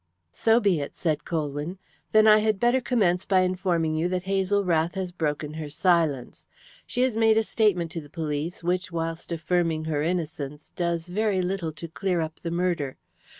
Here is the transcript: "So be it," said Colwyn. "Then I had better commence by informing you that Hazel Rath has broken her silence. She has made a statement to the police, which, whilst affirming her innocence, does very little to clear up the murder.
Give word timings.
"So 0.31 0.59
be 0.59 0.79
it," 0.81 0.95
said 0.95 1.25
Colwyn. 1.25 1.77
"Then 2.11 2.25
I 2.25 2.39
had 2.39 2.59
better 2.59 2.81
commence 2.81 3.23
by 3.23 3.41
informing 3.41 3.93
you 3.93 4.09
that 4.09 4.23
Hazel 4.23 4.65
Rath 4.65 4.95
has 4.95 5.11
broken 5.11 5.53
her 5.53 5.69
silence. 5.69 6.47
She 6.87 7.01
has 7.03 7.15
made 7.15 7.37
a 7.37 7.43
statement 7.43 7.91
to 7.91 8.01
the 8.01 8.09
police, 8.09 8.63
which, 8.63 8.91
whilst 8.91 9.31
affirming 9.31 9.83
her 9.85 10.01
innocence, 10.01 10.71
does 10.75 11.07
very 11.07 11.43
little 11.43 11.71
to 11.73 11.87
clear 11.87 12.19
up 12.19 12.39
the 12.39 12.49
murder. 12.49 12.97